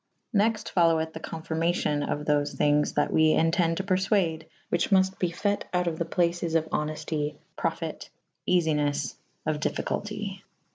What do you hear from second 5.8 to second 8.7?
of the places of honifty / profyte /